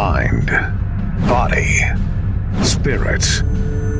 mind, 0.00 0.46
body, 1.28 1.76
spirit. 2.64 3.20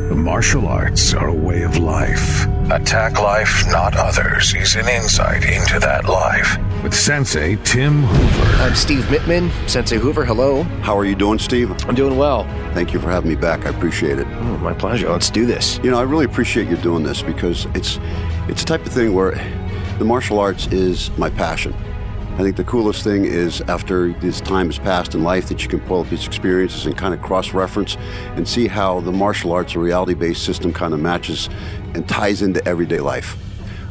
The 0.09 0.17
martial 0.17 0.67
arts 0.67 1.13
are 1.13 1.29
a 1.29 1.35
way 1.35 1.61
of 1.61 1.77
life. 1.77 2.47
Attack 2.71 3.21
Life, 3.21 3.65
Not 3.69 3.95
Others 3.95 4.55
is 4.55 4.77
an 4.77 4.89
insight 4.89 5.45
into 5.45 5.79
that 5.79 6.07
life. 6.07 6.57
With 6.83 6.95
Sensei 6.95 7.57
Tim 7.65 8.05
Hoover. 8.05 8.63
I'm 8.63 8.75
Steve 8.75 9.05
Mittman. 9.13 9.51
Sensei 9.69 9.99
Hoover, 9.99 10.25
hello. 10.25 10.63
How 10.81 10.97
are 10.97 11.05
you 11.05 11.15
doing, 11.15 11.39
Steve? 11.39 11.71
I'm 11.87 11.95
doing 11.95 12.17
well. 12.17 12.45
Thank 12.73 12.95
you 12.95 12.99
for 12.99 13.11
having 13.11 13.29
me 13.29 13.37
back. 13.37 13.67
I 13.67 13.69
appreciate 13.69 14.19
it. 14.19 14.27
Oh, 14.27 14.57
my 14.57 14.73
pleasure. 14.73 15.11
Let's 15.11 15.29
do 15.29 15.45
this. 15.45 15.79
You 15.85 15.91
know, 15.91 15.99
I 15.99 16.05
really 16.05 16.25
appreciate 16.25 16.69
you 16.69 16.79
doing 16.79 17.03
this 17.03 17.21
because 17.21 17.67
it's 17.75 17.99
it's 18.49 18.63
the 18.63 18.67
type 18.67 18.87
of 18.87 18.93
thing 18.93 19.13
where 19.13 19.33
the 19.99 20.05
martial 20.07 20.41
arts 20.41 20.67
is 20.69 21.11
my 21.19 21.29
passion. 21.29 21.75
I 22.41 22.43
think 22.43 22.57
the 22.57 22.65
coolest 22.65 23.05
thing 23.05 23.27
is 23.27 23.61
after 23.69 24.15
this 24.15 24.41
time 24.41 24.69
has 24.69 24.79
passed 24.79 25.15
in 25.15 25.23
life 25.23 25.51
that 25.51 25.63
you 25.63 25.69
can 25.69 25.79
pull 25.81 26.01
up 26.01 26.09
these 26.09 26.27
experiences 26.27 26.87
and 26.87 26.97
kind 26.97 27.13
of 27.13 27.21
cross 27.21 27.53
reference 27.53 27.99
and 28.35 28.49
see 28.49 28.67
how 28.67 29.01
the 29.01 29.13
martial 29.13 29.53
arts, 29.53 29.75
a 29.75 29.79
reality 29.79 30.15
based 30.15 30.43
system, 30.43 30.73
kind 30.73 30.95
of 30.95 31.01
matches 31.01 31.51
and 31.93 32.09
ties 32.09 32.41
into 32.41 32.67
everyday 32.67 32.99
life. 32.99 33.37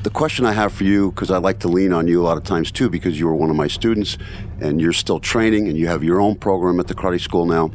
The 0.01 0.09
question 0.09 0.47
I 0.47 0.53
have 0.53 0.73
for 0.73 0.83
you, 0.83 1.11
because 1.11 1.29
I 1.29 1.37
like 1.37 1.59
to 1.59 1.67
lean 1.67 1.93
on 1.93 2.07
you 2.07 2.23
a 2.23 2.25
lot 2.25 2.37
of 2.37 2.43
times 2.43 2.71
too, 2.71 2.89
because 2.89 3.19
you 3.19 3.27
were 3.27 3.35
one 3.35 3.51
of 3.51 3.55
my 3.55 3.67
students 3.67 4.17
and 4.59 4.81
you're 4.81 4.93
still 4.93 5.19
training 5.19 5.67
and 5.67 5.77
you 5.77 5.85
have 5.85 6.03
your 6.03 6.19
own 6.19 6.33
program 6.33 6.79
at 6.79 6.87
the 6.87 6.95
karate 6.95 7.21
school 7.21 7.45
now 7.45 7.69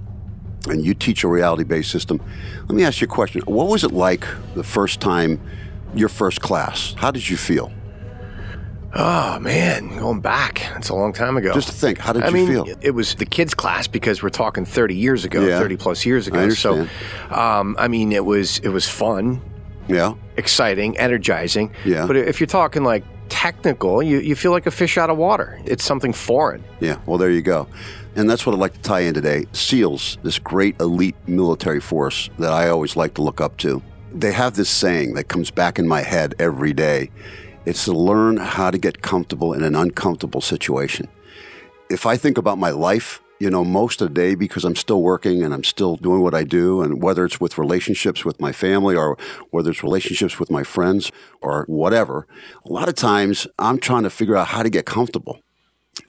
and 0.69 0.85
you 0.85 0.93
teach 0.93 1.23
a 1.23 1.29
reality 1.29 1.63
based 1.63 1.93
system. 1.93 2.21
Let 2.63 2.75
me 2.75 2.83
ask 2.83 3.01
you 3.01 3.05
a 3.05 3.09
question. 3.09 3.43
What 3.43 3.69
was 3.69 3.85
it 3.85 3.93
like 3.93 4.27
the 4.57 4.65
first 4.65 4.99
time, 4.99 5.41
your 5.95 6.09
first 6.09 6.41
class? 6.41 6.97
How 6.99 7.13
did 7.13 7.31
you 7.31 7.37
feel? 7.37 7.71
Oh 8.97 9.39
man, 9.41 9.97
going 9.97 10.21
back. 10.21 10.63
It's 10.77 10.89
a 10.89 10.95
long 10.95 11.13
time 11.13 11.37
ago. 11.37 11.53
Just 11.53 11.69
to 11.69 11.75
think, 11.75 11.99
how 11.99 12.13
did 12.13 12.23
I 12.23 12.29
you 12.29 12.33
mean, 12.35 12.47
feel? 12.47 12.67
it 12.81 12.93
was 12.93 13.17
the 13.17 13.27
kids' 13.27 13.53
class 13.53 13.89
because 13.89 14.23
we're 14.23 14.29
talking 14.29 14.65
30 14.65 14.95
years 14.95 15.25
ago, 15.25 15.41
Yeah. 15.45 15.59
30 15.59 15.77
plus 15.77 16.07
years 16.07 16.29
ago. 16.29 16.41
I 16.45 16.49
so, 16.51 16.87
um, 17.31 17.75
I 17.79 17.89
mean, 17.89 18.13
it 18.13 18.25
was 18.25 18.59
it 18.61 18.69
was 18.69 18.89
fun, 18.89 19.41
Yeah. 19.89 20.15
exciting, 20.37 20.97
energizing. 20.97 21.73
Yeah. 21.85 22.07
But 22.07 22.17
if 22.17 22.39
you're 22.41 22.47
talking 22.47 22.85
like 22.85 23.05
technical, 23.31 24.01
you, 24.01 24.19
you 24.21 24.37
feel 24.37 24.53
like 24.53 24.67
a 24.67 24.71
fish 24.71 24.97
out 24.97 25.11
of 25.11 25.17
water. 25.17 25.59
It's 25.65 25.83
something 25.83 26.13
foreign. 26.13 26.63
Yeah, 26.79 26.99
well, 27.07 27.19
there 27.19 27.31
you 27.31 27.43
go. 27.43 27.67
And 28.15 28.31
that's 28.31 28.47
what 28.47 28.55
I'd 28.55 28.61
like 28.61 28.75
to 28.75 28.81
tie 28.83 29.01
in 29.01 29.15
today. 29.15 29.47
SEALs, 29.53 30.19
this 30.23 30.39
great 30.39 30.79
elite 30.81 31.17
military 31.27 31.81
force 31.81 32.31
that 32.39 32.53
I 32.53 32.69
always 32.69 32.95
like 32.97 33.15
to 33.15 33.23
look 33.23 33.41
up 33.41 33.57
to, 33.59 33.83
they 34.13 34.31
have 34.31 34.55
this 34.55 34.71
saying 34.71 35.15
that 35.15 35.25
comes 35.25 35.51
back 35.51 35.81
in 35.81 35.89
my 35.89 36.03
head 36.03 36.37
every 36.39 36.73
day. 36.73 37.11
It's 37.67 37.87
to 37.87 37.93
learn 37.93 38.37
how 38.37 38.71
to 38.71 38.79
get 38.79 39.01
comfortable 39.01 39.55
in 39.55 39.63
an 39.63 39.75
uncomfortable 39.75 40.43
situation. 40.43 41.09
If 41.89 42.05
I 42.05 42.17
think 42.17 42.37
about 42.37 42.59
my 42.59 42.71
life, 42.71 43.23
you 43.41 43.51
know, 43.51 43.65
most 43.65 44.01
of 44.01 44.09
the 44.09 44.15
day 44.15 44.35
because 44.35 44.65
I'm 44.65 44.77
still 44.77 45.03
working 45.03 45.43
and 45.43 45.53
I'm 45.53 45.65
still 45.65 45.97
doing 45.97 46.21
what 46.21 46.35
I 46.35 46.45
do, 46.45 46.83
and 46.83 47.03
whether 47.03 47.25
it's 47.25 47.41
with 47.41 47.59
relationships 47.59 48.25
with 48.25 48.41
my 48.41 48.53
family 48.53 48.95
or 48.95 49.19
whether 49.51 49.71
it's 49.71 49.83
relationships 49.83 50.39
with 50.39 50.51
my 50.51 50.63
friends 50.63 51.11
or 51.41 51.65
whatever, 51.67 52.27
a 52.65 52.73
lot 52.73 52.89
of 52.89 52.95
times 52.95 53.47
I'm 53.59 53.79
trying 53.79 54.05
to 54.05 54.11
figure 54.11 54.37
out 54.37 54.49
how 54.49 54.63
to 54.63 54.71
get 54.71 54.87
comfortable. 54.87 55.41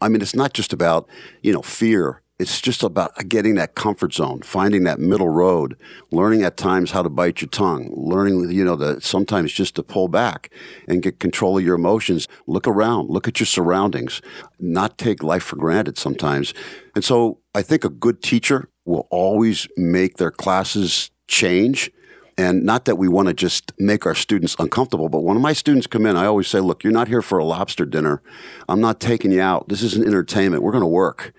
I 0.02 0.10
mean, 0.10 0.22
it's 0.22 0.36
not 0.36 0.54
just 0.54 0.74
about, 0.74 1.08
you 1.42 1.54
know, 1.54 1.62
fear. 1.62 2.22
It's 2.38 2.60
just 2.60 2.84
about 2.84 3.14
getting 3.30 3.56
that 3.56 3.76
comfort 3.76 4.14
zone, 4.14 4.42
finding 4.42 4.84
that 4.84 5.00
middle 5.00 5.30
road, 5.30 5.78
learning 6.12 6.44
at 6.44 6.58
times 6.58 6.92
how 6.92 7.02
to 7.02 7.10
bite 7.10 7.40
your 7.40 7.48
tongue, 7.48 7.94
learning, 7.96 8.52
you 8.52 8.66
know, 8.66 8.76
that 8.76 9.04
sometimes 9.04 9.54
just 9.54 9.76
to 9.76 9.84
pull 9.84 10.10
back 10.10 10.50
and 10.86 11.02
get 11.02 11.22
control 11.22 11.58
of 11.58 11.64
your 11.64 11.76
emotions. 11.76 12.28
Look 12.46 12.68
around, 12.68 13.10
look 13.10 13.30
at 13.30 13.40
your 13.40 13.48
surroundings, 13.48 14.22
not 14.60 14.98
take 14.98 15.24
life 15.24 15.44
for 15.44 15.56
granted 15.56 15.98
sometimes. 15.98 16.54
And 16.94 17.06
so 17.06 17.40
I 17.54 17.62
think 17.62 17.86
a 17.86 17.90
good 17.90 18.22
teacher 18.22 18.70
will 18.84 19.08
always 19.10 19.70
make 19.78 20.18
their 20.18 20.32
classes 20.32 21.12
change. 21.30 21.90
And 22.38 22.64
not 22.64 22.84
that 22.84 22.98
we 22.98 23.08
want 23.08 23.30
to 23.30 23.34
just 23.34 23.72
make 23.80 24.06
our 24.06 24.14
students 24.14 24.58
uncomfortable, 24.60 25.08
but 25.08 25.22
when 25.22 25.40
my 25.40 25.54
students 25.54 25.88
come 25.88 26.06
in, 26.06 26.18
I 26.18 26.26
always 26.26 26.50
say, 26.50 26.60
look, 26.60 26.84
you're 26.84 26.92
not 26.92 27.08
here 27.08 27.22
for 27.22 27.38
a 27.38 27.46
lobster 27.46 27.86
dinner. 27.86 28.22
I'm 28.68 28.82
not 28.82 29.00
taking 29.00 29.32
you 29.32 29.40
out. 29.40 29.70
This 29.70 29.82
isn't 29.82 30.06
entertainment. 30.06 30.62
We're 30.62 30.74
going 30.74 30.82
to 30.82 30.88
work. 30.88 31.34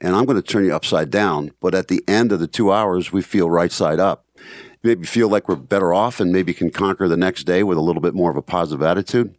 And 0.00 0.16
I'm 0.16 0.24
going 0.24 0.40
to 0.40 0.42
turn 0.42 0.64
you 0.64 0.74
upside 0.74 1.10
down. 1.10 1.52
But 1.60 1.74
at 1.74 1.88
the 1.88 2.02
end 2.08 2.32
of 2.32 2.40
the 2.40 2.46
two 2.46 2.72
hours, 2.72 3.12
we 3.12 3.22
feel 3.22 3.50
right 3.50 3.72
side 3.72 4.00
up. 4.00 4.26
Maybe 4.82 5.06
feel 5.06 5.28
like 5.28 5.48
we're 5.48 5.56
better 5.56 5.92
off 5.92 6.20
and 6.20 6.32
maybe 6.32 6.54
can 6.54 6.70
conquer 6.70 7.06
the 7.06 7.16
next 7.16 7.44
day 7.44 7.62
with 7.62 7.76
a 7.76 7.82
little 7.82 8.00
bit 8.00 8.14
more 8.14 8.30
of 8.30 8.36
a 8.36 8.42
positive 8.42 8.82
attitude. 8.82 9.34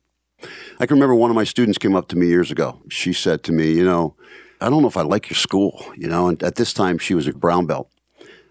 I 0.79 0.85
can 0.85 0.95
remember 0.95 1.15
one 1.15 1.31
of 1.31 1.35
my 1.35 1.43
students 1.43 1.77
came 1.77 1.95
up 1.95 2.07
to 2.09 2.15
me 2.15 2.27
years 2.27 2.51
ago. 2.51 2.81
She 2.89 3.13
said 3.13 3.43
to 3.43 3.51
me, 3.51 3.71
you 3.71 3.83
know, 3.83 4.15
I 4.59 4.69
don't 4.69 4.83
know 4.83 4.87
if 4.87 4.97
I 4.97 5.01
like 5.01 5.29
your 5.29 5.37
school, 5.37 5.83
you 5.95 6.07
know, 6.07 6.27
and 6.27 6.41
at 6.43 6.55
this 6.55 6.73
time 6.73 6.99
she 6.99 7.15
was 7.15 7.27
a 7.27 7.33
brown 7.33 7.65
belt. 7.65 7.89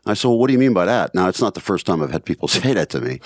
I 0.07 0.15
said, 0.15 0.29
well, 0.29 0.39
what 0.39 0.47
do 0.47 0.55
you 0.55 0.59
mean 0.59 0.73
by 0.73 0.87
that? 0.87 1.15
Now, 1.15 1.29
it's 1.29 1.41
not 1.41 1.55
the 1.55 1.61
first 1.61 1.87
time 1.87 2.03
I've 2.03 2.11
had 2.11 2.25
people 2.25 2.49
say 2.49 2.73
that 2.73 2.91
to 2.91 3.01
me. 3.01 3.21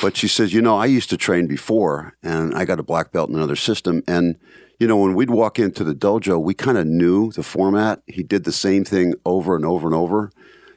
But 0.00 0.16
she 0.16 0.28
says, 0.28 0.52
you 0.52 0.62
know, 0.62 0.76
I 0.76 0.86
used 0.86 1.10
to 1.10 1.16
train 1.16 1.46
before 1.46 2.14
and 2.22 2.54
I 2.54 2.64
got 2.64 2.80
a 2.80 2.82
black 2.82 3.12
belt 3.12 3.30
in 3.30 3.36
another 3.36 3.56
system. 3.56 4.02
And, 4.08 4.36
you 4.78 4.86
know, 4.86 4.96
when 4.96 5.14
we'd 5.14 5.30
walk 5.30 5.58
into 5.58 5.84
the 5.84 5.94
dojo, 5.94 6.42
we 6.42 6.54
kind 6.54 6.78
of 6.78 6.86
knew 6.86 7.30
the 7.32 7.42
format. 7.42 8.02
He 8.06 8.22
did 8.22 8.44
the 8.44 8.52
same 8.52 8.84
thing 8.84 9.14
over 9.24 9.54
and 9.54 9.64
over 9.64 9.86
and 9.86 9.94
over, 9.94 10.32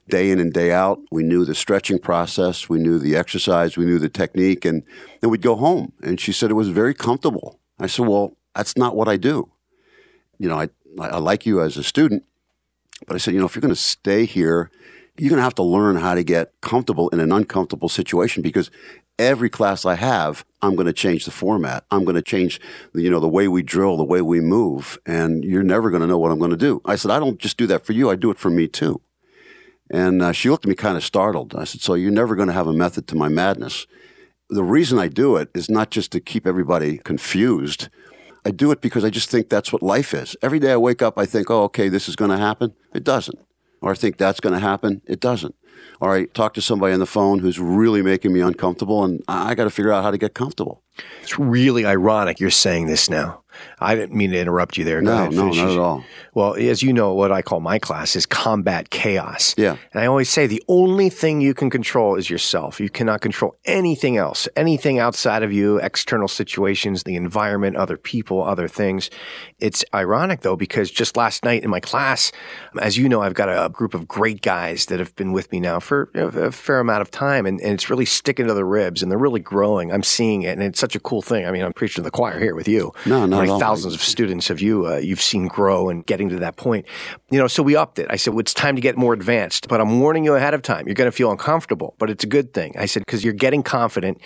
day 0.07 0.29
in 0.29 0.39
and 0.39 0.53
day 0.53 0.71
out. 0.71 0.99
We 1.11 1.23
knew 1.23 1.43
the 1.43 1.55
stretching 1.55 1.99
process, 1.99 2.69
we 2.69 2.79
knew 2.79 2.99
the 2.99 3.15
exercise, 3.15 3.77
we 3.77 3.85
knew 3.85 3.99
the 3.99 4.09
technique. 4.09 4.63
And 4.63 4.83
then 5.21 5.31
we'd 5.31 5.41
go 5.41 5.55
home. 5.55 5.93
And 6.03 6.19
she 6.19 6.31
said 6.31 6.51
it 6.51 6.55
was 6.55 6.69
very 6.69 6.93
comfortable. 6.93 7.59
I 7.79 7.87
said, 7.87 8.07
well, 8.07 8.37
that's 8.55 8.77
not 8.77 8.95
what 8.95 9.07
I 9.07 9.17
do. 9.17 9.51
You 10.37 10.49
know, 10.49 10.59
I, 10.59 10.69
I 10.99 11.17
like 11.17 11.45
you 11.45 11.61
as 11.61 11.77
a 11.77 11.83
student, 11.83 12.25
but 13.07 13.15
I 13.15 13.17
said, 13.17 13.33
you 13.33 13.39
know, 13.39 13.45
if 13.45 13.55
you're 13.55 13.61
going 13.61 13.73
to 13.73 13.79
stay 13.79 14.25
here, 14.25 14.69
you're 15.17 15.29
going 15.29 15.37
to 15.37 15.43
have 15.43 15.55
to 15.55 15.63
learn 15.63 15.95
how 15.95 16.13
to 16.13 16.23
get 16.23 16.53
comfortable 16.61 17.09
in 17.09 17.19
an 17.19 17.31
uncomfortable 17.31 17.89
situation 17.89 18.43
because 18.43 18.69
every 19.17 19.49
class 19.49 19.85
I 19.85 19.95
have, 19.95 20.45
I'm 20.61 20.75
going 20.75 20.87
to 20.87 20.93
change 20.93 21.25
the 21.25 21.31
format. 21.31 21.85
I'm 21.89 22.03
going 22.03 22.15
to 22.15 22.21
change, 22.21 22.59
you 22.93 23.09
know, 23.09 23.19
the 23.19 23.29
way 23.29 23.47
we 23.47 23.63
drill, 23.63 23.95
the 23.95 24.03
way 24.03 24.21
we 24.21 24.41
move, 24.41 24.97
and 25.05 25.43
you're 25.43 25.63
never 25.63 25.89
going 25.89 26.01
to 26.01 26.07
know 26.07 26.17
what 26.17 26.31
I'm 26.31 26.39
going 26.39 26.51
to 26.51 26.57
do. 26.57 26.81
I 26.85 26.95
said, 26.95 27.11
I 27.11 27.19
don't 27.19 27.39
just 27.39 27.57
do 27.57 27.67
that 27.67 27.85
for 27.85 27.93
you. 27.93 28.09
I 28.09 28.15
do 28.15 28.29
it 28.29 28.37
for 28.37 28.49
me 28.49 28.67
too. 28.67 29.01
And 29.89 30.21
uh, 30.21 30.31
she 30.31 30.49
looked 30.49 30.65
at 30.65 30.69
me 30.69 30.75
kind 30.75 30.97
of 30.97 31.03
startled. 31.03 31.55
I 31.55 31.63
said, 31.63 31.81
so 31.81 31.93
you're 31.93 32.11
never 32.11 32.35
going 32.35 32.47
to 32.47 32.53
have 32.53 32.67
a 32.67 32.73
method 32.73 33.07
to 33.07 33.15
my 33.15 33.29
madness. 33.29 33.87
The 34.49 34.63
reason 34.63 34.99
I 34.99 35.07
do 35.07 35.37
it 35.37 35.49
is 35.53 35.69
not 35.69 35.91
just 35.91 36.11
to 36.11 36.19
keep 36.19 36.45
everybody 36.45 36.97
confused. 36.97 37.89
I 38.43 38.51
do 38.51 38.71
it 38.71 38.81
because 38.81 39.03
I 39.03 39.09
just 39.09 39.29
think 39.29 39.49
that's 39.49 39.71
what 39.71 39.81
life 39.81 40.13
is. 40.13 40.35
Every 40.41 40.59
day 40.59 40.73
I 40.73 40.77
wake 40.77 41.01
up, 41.01 41.17
I 41.17 41.25
think, 41.25 41.49
oh, 41.49 41.63
okay, 41.63 41.87
this 41.89 42.09
is 42.09 42.15
going 42.15 42.31
to 42.31 42.37
happen. 42.37 42.73
It 42.93 43.03
doesn't. 43.03 43.39
Or 43.85 43.91
I 43.91 43.93
think 43.93 44.17
that's 44.17 44.39
going 44.39 44.53
to 44.53 44.59
happen. 44.59 45.03
It 45.05 45.19
doesn't. 45.19 45.53
Or 46.01 46.15
I 46.15 46.25
talk 46.25 46.55
to 46.55 46.61
somebody 46.61 46.93
on 46.93 46.99
the 46.99 47.05
phone 47.05 47.39
who's 47.39 47.59
really 47.59 48.01
making 48.01 48.33
me 48.33 48.41
uncomfortable, 48.41 49.03
and 49.03 49.21
I 49.27 49.53
got 49.53 49.65
to 49.65 49.69
figure 49.69 49.93
out 49.93 50.03
how 50.03 50.09
to 50.09 50.17
get 50.17 50.33
comfortable. 50.33 50.81
It's 51.21 51.37
really 51.37 51.85
ironic 51.85 52.39
you're 52.39 52.49
saying 52.49 52.87
this 52.87 53.11
now. 53.11 53.43
I 53.79 53.95
didn't 53.95 54.15
mean 54.15 54.31
to 54.31 54.39
interrupt 54.39 54.77
you 54.77 54.83
there. 54.83 55.01
Go 55.01 55.07
No, 55.07 55.13
ahead, 55.21 55.33
no, 55.33 55.45
not 55.47 55.57
at 55.71 55.77
all. 55.77 56.03
Well, 56.33 56.55
as 56.55 56.83
you 56.83 56.93
know, 56.93 57.13
what 57.13 57.31
I 57.31 57.41
call 57.41 57.59
my 57.59 57.79
class 57.79 58.15
is 58.15 58.25
combat 58.25 58.89
chaos. 58.89 59.55
Yeah. 59.57 59.77
And 59.93 60.03
I 60.03 60.05
always 60.05 60.29
say 60.29 60.47
the 60.47 60.63
only 60.67 61.09
thing 61.09 61.41
you 61.41 61.53
can 61.53 61.69
control 61.69 62.15
is 62.15 62.29
yourself. 62.29 62.79
You 62.79 62.89
cannot 62.89 63.21
control 63.21 63.55
anything 63.65 64.17
else, 64.17 64.47
anything 64.55 64.99
outside 64.99 65.43
of 65.43 65.53
you, 65.53 65.77
external 65.77 66.27
situations, 66.27 67.03
the 67.03 67.15
environment, 67.15 67.75
other 67.77 67.97
people, 67.97 68.43
other 68.43 68.67
things. 68.67 69.09
It's 69.59 69.83
ironic 69.93 70.41
though, 70.41 70.55
because 70.55 70.91
just 70.91 71.15
last 71.17 71.43
night 71.45 71.63
in 71.63 71.69
my 71.69 71.79
class, 71.79 72.31
as 72.81 72.97
you 72.97 73.07
know, 73.07 73.21
I've 73.21 73.33
got 73.33 73.47
a 73.49 73.69
group 73.69 73.93
of 73.93 74.07
great 74.07 74.41
guys 74.41 74.87
that 74.87 74.99
have 74.99 75.15
been 75.15 75.31
with 75.31 75.51
me 75.51 75.59
now 75.59 75.79
for 75.79 76.09
a 76.13 76.51
fair 76.51 76.79
amount 76.79 77.01
of 77.01 77.11
time 77.11 77.45
and, 77.45 77.59
and 77.61 77.73
it's 77.73 77.89
really 77.89 78.05
sticking 78.05 78.47
to 78.47 78.53
the 78.53 78.65
ribs 78.65 79.01
and 79.01 79.11
they're 79.11 79.17
really 79.17 79.39
growing. 79.39 79.91
I'm 79.91 80.03
seeing 80.03 80.43
it 80.43 80.49
and 80.49 80.63
it's 80.63 80.79
such 80.79 80.95
a 80.95 80.99
cool 80.99 81.21
thing. 81.21 81.45
I 81.45 81.51
mean, 81.51 81.63
I'm 81.63 81.73
preaching 81.73 82.03
to 82.03 82.07
the 82.07 82.11
choir 82.11 82.39
here 82.39 82.55
with 82.55 82.67
you. 82.67 82.91
No, 83.05 83.25
not 83.25 83.44
Thousands 83.47 83.93
of 83.93 84.01
students 84.01 84.47
have 84.47 84.61
you 84.61 84.87
uh, 84.87 84.97
you've 84.97 85.21
seen 85.21 85.47
grow 85.47 85.89
and 85.89 86.05
getting 86.05 86.29
to 86.29 86.39
that 86.39 86.55
point. 86.55 86.85
You 87.31 87.39
know, 87.39 87.47
so 87.47 87.63
we 87.63 87.75
upped 87.75 87.99
it. 87.99 88.07
I 88.09 88.15
said, 88.15 88.33
well, 88.33 88.41
it's 88.41 88.53
time 88.53 88.75
to 88.75 88.81
get 88.81 88.97
more 88.97 89.13
advanced, 89.13 89.67
but 89.67 89.81
I'm 89.81 89.99
warning 89.99 90.23
you 90.23 90.35
ahead 90.35 90.53
of 90.53 90.61
time. 90.61 90.87
You're 90.87 90.95
going 90.95 91.09
to 91.09 91.15
feel 91.15 91.31
uncomfortable, 91.31 91.95
but 91.97 92.09
it's 92.09 92.23
a 92.23 92.27
good 92.27 92.53
thing. 92.53 92.75
I 92.77 92.85
said, 92.85 93.01
because 93.05 93.23
you're 93.23 93.33
getting 93.33 93.63
confident 93.63 94.19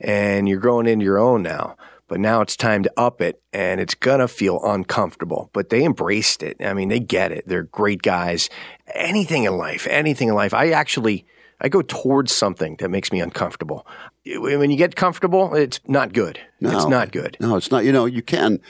and 0.00 0.48
you're 0.48 0.60
growing 0.60 0.86
into 0.86 1.04
your 1.04 1.18
own 1.18 1.42
now. 1.42 1.76
But 2.08 2.20
now 2.20 2.42
it's 2.42 2.56
time 2.56 2.82
to 2.82 2.92
up 2.98 3.22
it 3.22 3.40
and 3.54 3.80
it's 3.80 3.94
going 3.94 4.20
to 4.20 4.28
feel 4.28 4.60
uncomfortable. 4.62 5.48
But 5.54 5.70
they 5.70 5.82
embraced 5.82 6.42
it. 6.42 6.58
I 6.62 6.74
mean, 6.74 6.90
they 6.90 7.00
get 7.00 7.32
it. 7.32 7.44
They're 7.46 7.62
great 7.62 8.02
guys. 8.02 8.50
Anything 8.94 9.44
in 9.44 9.56
life, 9.56 9.86
anything 9.88 10.28
in 10.28 10.34
life. 10.34 10.52
I 10.52 10.72
actually, 10.72 11.24
I 11.62 11.68
go 11.68 11.80
towards 11.80 12.32
something 12.32 12.76
that 12.80 12.90
makes 12.90 13.12
me 13.12 13.20
uncomfortable. 13.20 13.86
When 14.26 14.70
you 14.70 14.76
get 14.76 14.96
comfortable, 14.96 15.54
it's 15.54 15.78
not 15.86 16.12
good. 16.12 16.40
It's 16.60 16.86
not 16.86 17.12
good. 17.12 17.36
No, 17.40 17.56
it's 17.56 17.70
not. 17.70 17.84
You 17.84 17.92
know, 17.92 18.04
you 18.04 18.20
can. 18.20 18.60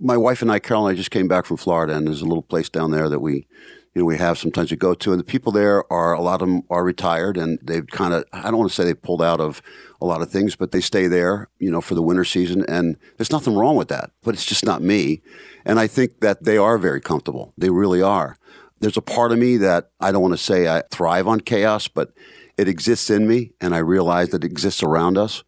My 0.00 0.16
wife 0.16 0.40
and 0.40 0.50
I, 0.50 0.58
Carol 0.58 0.86
and 0.86 0.94
I, 0.94 0.96
just 0.96 1.10
came 1.10 1.28
back 1.28 1.44
from 1.44 1.58
Florida, 1.58 1.94
and 1.94 2.06
there's 2.06 2.22
a 2.22 2.26
little 2.26 2.42
place 2.42 2.70
down 2.70 2.90
there 2.90 3.10
that 3.10 3.20
we, 3.20 3.46
you 3.94 4.00
know, 4.00 4.06
we 4.06 4.16
have 4.16 4.38
sometimes 4.38 4.70
we 4.70 4.78
go 4.78 4.94
to, 4.94 5.12
and 5.12 5.20
the 5.20 5.24
people 5.24 5.52
there 5.52 5.84
are 5.92 6.14
a 6.14 6.22
lot 6.22 6.40
of 6.40 6.48
them 6.48 6.62
are 6.70 6.82
retired, 6.82 7.36
and 7.36 7.58
they've 7.62 7.86
kind 7.86 8.14
of 8.14 8.24
I 8.32 8.44
don't 8.44 8.58
want 8.58 8.70
to 8.70 8.74
say 8.74 8.84
they 8.84 8.94
pulled 8.94 9.22
out 9.22 9.38
of 9.38 9.60
a 10.00 10.06
lot 10.06 10.22
of 10.22 10.30
things, 10.30 10.56
but 10.56 10.72
they 10.72 10.80
stay 10.80 11.06
there, 11.06 11.50
you 11.58 11.70
know, 11.70 11.82
for 11.82 11.94
the 11.94 12.02
winter 12.02 12.24
season, 12.24 12.64
and 12.66 12.96
there's 13.18 13.30
nothing 13.30 13.54
wrong 13.54 13.76
with 13.76 13.88
that, 13.88 14.10
but 14.22 14.32
it's 14.34 14.46
just 14.46 14.64
not 14.64 14.80
me, 14.82 15.20
and 15.66 15.78
I 15.78 15.86
think 15.86 16.20
that 16.20 16.44
they 16.44 16.56
are 16.56 16.78
very 16.78 17.02
comfortable. 17.02 17.52
They 17.58 17.68
really 17.68 18.00
are. 18.00 18.38
There's 18.82 18.96
a 18.96 19.02
part 19.02 19.30
of 19.30 19.38
me 19.38 19.56
that 19.58 19.90
I 20.00 20.10
don't 20.10 20.22
want 20.22 20.34
to 20.34 20.38
say 20.38 20.68
I 20.68 20.82
thrive 20.90 21.28
on 21.28 21.40
chaos, 21.40 21.86
but 21.86 22.12
it 22.58 22.66
exists 22.66 23.10
in 23.10 23.28
me, 23.28 23.52
and 23.60 23.74
I 23.74 23.78
realize 23.78 24.30
that 24.30 24.44
it 24.44 24.50
exists 24.50 24.82
around 24.82 25.16
us. 25.16 25.44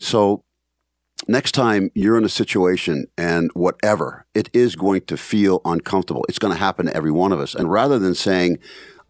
So 0.00 0.42
next 1.28 1.52
time 1.52 1.90
you're 1.94 2.16
in 2.16 2.24
a 2.24 2.30
situation 2.30 3.06
and 3.18 3.50
whatever, 3.52 4.24
it 4.34 4.48
is 4.54 4.74
going 4.74 5.02
to 5.02 5.18
feel 5.18 5.60
uncomfortable. 5.66 6.24
It's 6.30 6.38
going 6.38 6.54
to 6.54 6.58
happen 6.58 6.86
to 6.86 6.96
every 6.96 7.10
one 7.10 7.30
of 7.30 7.40
us. 7.40 7.54
And 7.54 7.70
rather 7.70 7.98
than 7.98 8.14
saying, 8.14 8.58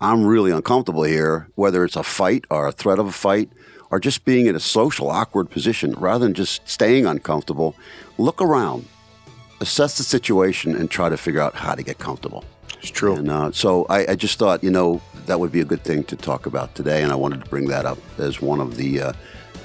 I'm 0.00 0.26
really 0.26 0.50
uncomfortable 0.50 1.04
here, 1.04 1.48
whether 1.54 1.84
it's 1.84 1.96
a 1.96 2.02
fight 2.02 2.46
or 2.50 2.66
a 2.66 2.72
threat 2.72 2.98
of 2.98 3.06
a 3.06 3.12
fight, 3.12 3.50
or 3.90 4.00
just 4.00 4.25
being 4.25 4.46
in 4.46 4.56
a 4.56 4.60
social 4.60 5.08
awkward 5.08 5.50
position, 5.50 5.92
rather 5.92 6.25
than 6.25 6.34
just 6.34 6.69
staying 6.69 7.06
uncomfortable, 7.06 7.76
look 8.19 8.42
around, 8.42 8.86
assess 9.60 9.96
the 9.96 10.02
situation, 10.02 10.75
and 10.75 10.90
try 10.90 11.08
to 11.08 11.16
figure 11.16 11.40
out 11.40 11.54
how 11.54 11.76
to 11.76 11.82
get 11.84 11.98
comfortable. 11.98 12.44
It's 12.80 12.90
true. 12.90 13.16
And 13.16 13.30
uh, 13.30 13.52
so 13.52 13.86
I, 13.90 14.12
I, 14.12 14.14
just 14.14 14.38
thought, 14.38 14.62
you 14.62 14.70
know, 14.70 15.00
that 15.26 15.40
would 15.40 15.50
be 15.50 15.60
a 15.60 15.64
good 15.64 15.82
thing 15.82 16.04
to 16.04 16.16
talk 16.16 16.46
about 16.46 16.75
today, 16.75 17.02
and 17.02 17.12
I 17.12 17.16
wanted 17.16 17.42
to 17.42 17.50
bring 17.50 17.66
that 17.69 17.84
up 17.86 17.98
as 18.19 18.40
one 18.40 18.60
of 18.60 18.76
the 18.76 19.02
uh, 19.02 19.12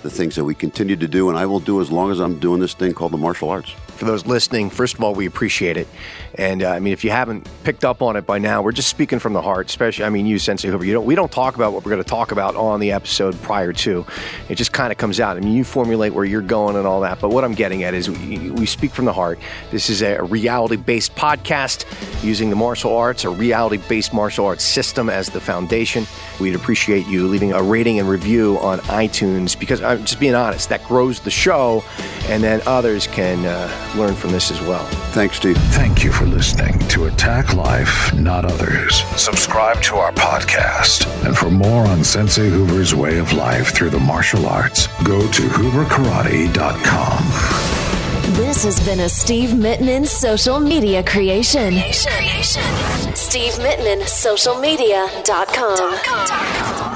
the 0.02 0.10
things 0.10 0.36
that 0.36 0.44
we 0.44 0.56
continue 0.56 0.96
to 0.96 1.08
do, 1.08 1.30
and 1.30 1.38
I 1.38 1.46
will 1.46 1.60
do 1.60 1.80
as 1.80 1.92
long 1.92 2.12
as 2.12 2.20
I'm 2.20 2.40
doing 2.40 2.60
this 2.60 2.74
thing 2.74 2.94
called 2.94 3.14
the 3.14 3.18
martial 3.18 3.50
arts 3.50 3.74
for 3.94 4.06
those 4.06 4.26
listening, 4.26 4.70
first 4.70 4.96
of 4.96 5.04
all, 5.04 5.14
we 5.14 5.26
appreciate 5.26 5.78
it. 5.78 5.88
And 6.36 6.64
uh, 6.64 6.70
I 6.70 6.80
mean, 6.80 6.94
if 6.94 7.04
you 7.04 7.12
haven't 7.12 7.48
picked 7.64 7.86
up 7.86 8.02
on 8.02 8.16
it 8.16 8.26
by 8.26 8.40
now, 8.40 8.64
we're 8.64 8.72
just 8.72 8.90
speaking 8.90 9.20
from 9.20 9.34
the 9.34 9.42
heart. 9.42 9.68
Especially, 9.68 10.04
I 10.04 10.10
mean, 10.10 10.26
you, 10.26 10.40
Sensei 10.40 10.68
Hoover. 10.68 10.84
You 10.84 10.94
don't. 10.94 11.06
We 11.06 11.16
don't 11.16 11.32
talk 11.32 11.56
about 11.56 11.74
what 11.74 11.86
we're 11.86 11.92
going 11.92 12.04
to 12.04 12.10
talk 12.10 12.32
about 12.32 12.56
on 12.56 12.80
the 12.80 12.92
episode 12.92 13.40
prior 13.44 13.72
to. 13.74 14.06
It 14.50 14.56
just 14.56 14.74
kind 14.74 14.92
of 14.92 14.98
comes 14.98 15.20
out. 15.20 15.38
I 15.38 15.42
mean, 15.42 15.54
you 15.54 15.64
formulate 15.64 16.14
where 16.14 16.26
you're 16.26 16.42
going 16.42 16.76
and 16.76 16.88
all 16.88 17.02
that. 17.02 17.22
But 17.22 17.30
what 17.30 17.44
I'm 17.44 17.54
getting 17.54 17.84
at 17.84 17.94
is 17.94 18.10
we, 18.10 18.50
we 18.50 18.66
speak 18.66 18.92
from 18.92 19.06
the 19.06 19.14
heart. 19.14 19.40
This 19.70 19.90
is 19.90 20.02
a 20.02 20.24
reality-based 20.24 21.16
podcast 21.16 21.86
using 22.24 22.50
the 22.50 22.56
martial 22.56 22.96
arts, 22.96 23.26
a 23.26 23.30
reality-based 23.30 24.14
martial 24.14 24.48
arts 24.48 24.64
system 24.64 25.10
as 25.10 25.30
the 25.30 25.40
foundation. 25.40 26.08
We'd 26.40 26.56
appreciate 26.56 27.06
you 27.06 27.28
leaving 27.28 27.54
a 27.54 27.62
rating 27.62 28.00
and 28.00 28.10
review 28.10 28.58
on 28.60 28.80
iTunes 28.80 29.60
because 29.60 29.84
I'm 29.84 30.04
just 30.04 30.20
being 30.20 30.36
honest. 30.36 30.70
That 30.70 30.84
grows 30.86 31.20
the 31.20 31.32
show, 31.32 31.84
and 32.28 32.42
then 32.44 32.62
others 32.66 33.06
can. 33.06 33.46
Uh, 33.46 33.83
learn 33.96 34.16
from 34.16 34.32
this 34.32 34.52
as 34.52 34.60
well. 34.62 34.84
Thanks, 35.14 35.38
Steve. 35.38 35.58
Thank 35.72 36.04
you 36.04 36.12
for 36.12 36.26
listening 36.26 36.78
to 36.90 37.06
Attack 37.06 37.54
Life, 37.54 38.14
Not 38.14 38.44
Others. 38.46 39.04
Subscribe 39.20 39.82
to 39.84 39.96
our 39.96 40.12
podcast. 40.14 41.08
And 41.26 41.38
for 41.38 41.50
more 41.50 41.86
on 41.88 42.04
Sensei 42.04 42.50
Hoover's 42.50 42.94
way 42.96 43.18
of 43.18 43.32
life 43.34 43.74
through 43.74 43.92
the 43.92 44.00
martial 44.00 44.46
arts, 44.46 44.88
go 45.04 45.20
to 45.22 45.42
hooverkarate.com. 45.44 47.24
This 48.36 48.64
has 48.64 48.80
been 48.86 49.02
a 49.02 49.10
Steve 49.10 49.50
Mittman 49.50 50.08
social 50.08 50.60
media 50.60 51.04
creation. 51.04 51.74
Creation. 51.74 52.64
Steve 53.16 53.54
Mittman, 53.54 54.02
socialmedia.com. 54.02 56.93